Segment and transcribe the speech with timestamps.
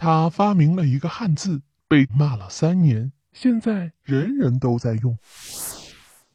[0.00, 5.18] 他发明了一个汉字，被骂了三年，现在人人都在用。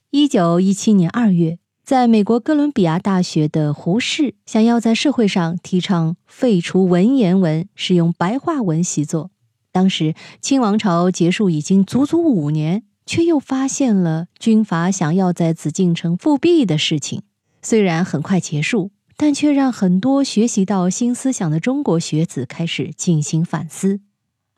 [0.10, 9.32] 一九一七年二月，在美国哥伦比亚大学的胡适想要在社会上提倡废除文言文，使用白话文习作。
[9.72, 17.24] 当时清王朝结束已经足足五年，却又发现了军阀想要在紫禁城复辟的事情。
[17.62, 24.02] 虽然很快结束，但却让很多学习到新思想的中国学子开始进行反思。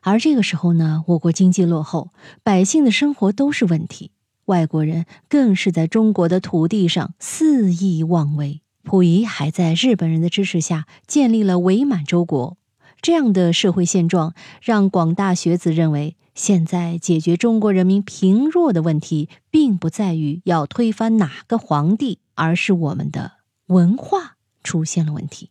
[0.00, 2.10] 而这个时候呢，我国经济落后，
[2.42, 4.12] 百姓的生活都是问题。
[4.46, 8.60] 外国人更是在中国的土地上肆意妄为。
[8.84, 12.56] 溥仪还在日本人的支持下建立了伪满洲国。
[13.02, 23.32] 这样的社会现状，让广大学子认为，现在解决中国人民贫弱的问题，并不在于要推翻哪个皇帝，而是我们的
[23.66, 24.35] 文化
[24.66, 25.50] 出现了问题。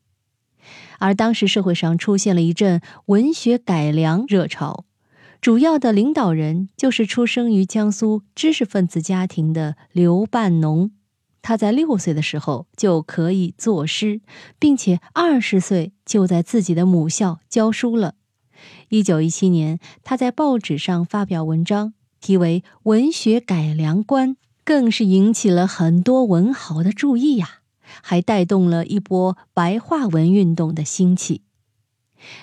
[1.00, 4.86] 而当时社会上出现了一阵文学改良热潮。
[5.42, 10.92] 主要的领导人就是出生于江苏知识分子家庭的刘半农。
[11.44, 14.22] 他在六岁的时候就可以作诗，
[14.58, 18.16] 并且二十岁就在自己的母校教书了。
[18.90, 24.32] 一九一七年，他在报纸上发表文章，题为《文学改良观》，
[24.64, 27.60] 更是引起了很多文豪的注意呀，
[28.02, 31.42] 还带动了一波白话文运动的兴起。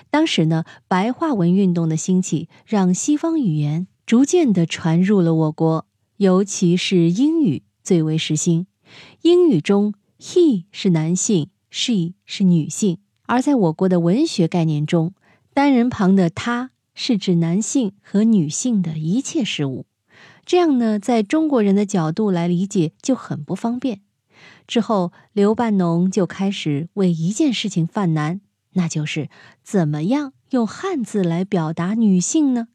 [0.09, 5.85] 当时呢，白话文运动的兴起，让西方语言逐渐的传入了我国，
[6.17, 8.67] 尤其是英语最为时兴。
[9.23, 15.13] 英语中，he 是男性，she 是女性，而在我国的文学概念中，
[15.53, 19.85] 单人旁的他是指男性和女性的一切事物。
[20.45, 24.01] 这样呢，在中国人的角度来理解就很不方便。
[24.67, 28.41] 之后，刘半农就开始为一件事情犯难。
[28.75, 29.29] 那就是
[29.61, 32.69] 怎么样用汉字来表达女性呢？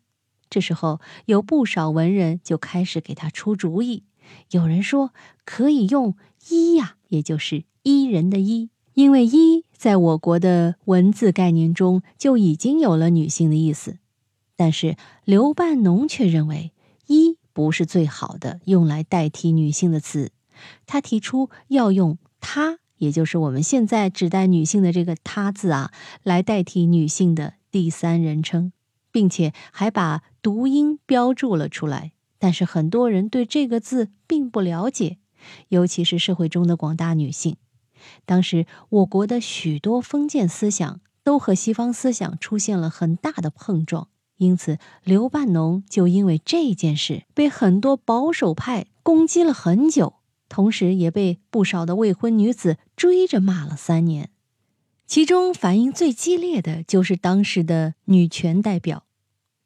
[0.49, 4.05] 这时候有不少文人就开始给他出主意。
[4.51, 5.13] 有人说
[5.45, 6.17] 可以用
[6.51, 13.99] “伊”呀，也就是“伊人”的“伊”，因为“伊”在我国的文字概念中就已经有了女性的意思。
[14.55, 16.73] 但是刘半农却认为
[17.09, 20.31] “伊”不是最好的用来代替女性的词，
[20.87, 22.79] 他提出要用“她”。
[22.99, 25.93] 也就是我们现在指代女性的这个“她”字啊，
[26.25, 28.73] 来代替女性的第三人称，
[29.13, 32.11] 并且还把读音标注了出来。
[32.41, 35.19] 但是很多人对这个字并不了解，
[35.69, 37.57] 尤其是社会中的广大女性。
[38.25, 50.15] 当时我国的许多封建思想都和西方思想出现了很大的碰撞，因此刘半农就因为这件事被很多保守派攻击了很久。
[50.49, 54.31] 同时，也被不少的未婚女子追着骂了三年。
[55.07, 59.05] 其中反应最激烈的就是当时的女权代表，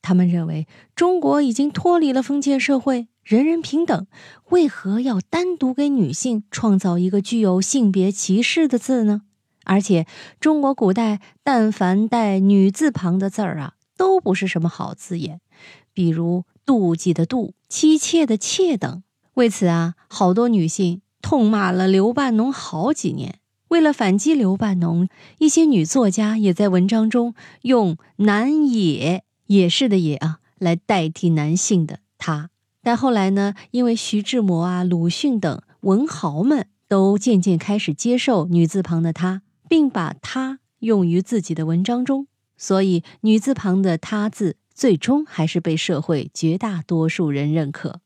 [0.00, 4.06] 他们认为中国已经脱离了封建社会，人人平等，
[4.50, 9.22] 为何要单独给女性创造一个具有性别歧视的字呢？
[9.64, 10.06] 而且，
[10.40, 15.40] 中国古代但凡带女字旁的字儿啊，都不是什么好字眼，
[15.92, 19.02] 比如妒忌的妒、妻妾的妾等。
[19.34, 23.38] 为此啊，好多女性痛骂了刘半农好几年。
[23.68, 32.50] 为了反击刘半农，一些女作家也在文章中用“男也”也是的“也”啊来代替男性的“他”。
[32.84, 42.26] 但后来呢，因为徐志摩啊、鲁迅等文豪们都渐渐开始接受女字旁的“他”，并把它用于自己的文章中，
[42.58, 48.01] 所以女字旁的“他”字最终还是被社会绝大多数人认可。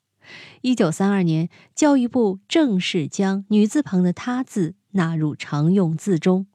[0.62, 6.46] 一九三二年，教育部正式将女字旁的“她”字纳入常用字中，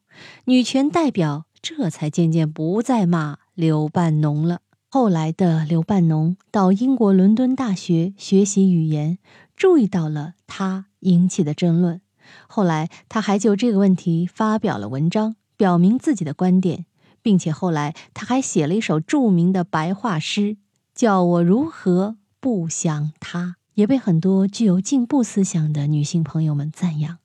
[0.46, 4.62] 女权代表这才渐渐不再骂刘半农了。
[4.90, 9.20] 后来的刘半农到英国伦敦大学学习语言，
[9.56, 12.02] 注意到了他引起的争论。
[12.48, 16.86] 后来他还就这个问题发表了文章，表明自己的观点，
[17.22, 20.58] 并且后来他还写了一首著名的白话诗
[20.94, 27.20] ：“叫我如何不想他。”也被很多具有进步思想的女性朋友们赞扬。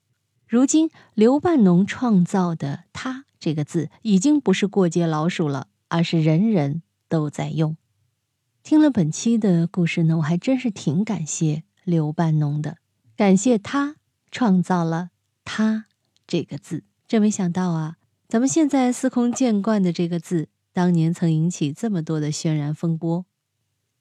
[0.47, 7.75] 如今，刘半农创造的“她”这个字已经不是过街老鼠了，而是人人都在用。
[8.63, 12.77] 听了本期的故事呢，我还真是挺感谢刘半农的，
[13.15, 13.97] 感谢他
[14.31, 15.09] 创造了
[15.43, 15.85] “她”
[16.25, 16.83] 这个字。
[17.07, 17.95] 真没想到啊，
[18.27, 23.25] 咱们现在司空见惯的这个字，当年曾引起这么多的轩然风波。